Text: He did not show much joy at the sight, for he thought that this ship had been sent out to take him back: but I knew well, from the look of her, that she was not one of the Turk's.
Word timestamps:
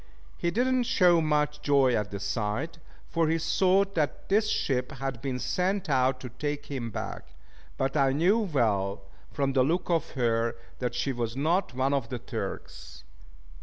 He 0.35 0.49
did 0.49 0.65
not 0.65 0.87
show 0.87 1.21
much 1.21 1.61
joy 1.61 1.93
at 1.93 2.09
the 2.09 2.19
sight, 2.19 2.79
for 3.07 3.27
he 3.29 3.37
thought 3.37 3.93
that 3.93 4.29
this 4.29 4.49
ship 4.49 4.93
had 4.93 5.21
been 5.21 5.37
sent 5.37 5.89
out 5.91 6.19
to 6.21 6.29
take 6.29 6.65
him 6.65 6.89
back: 6.89 7.27
but 7.77 7.95
I 7.95 8.11
knew 8.11 8.39
well, 8.39 9.03
from 9.31 9.53
the 9.53 9.61
look 9.61 9.91
of 9.91 10.09
her, 10.13 10.55
that 10.79 10.95
she 10.95 11.13
was 11.13 11.35
not 11.37 11.75
one 11.75 11.93
of 11.93 12.09
the 12.09 12.17
Turk's. 12.17 13.03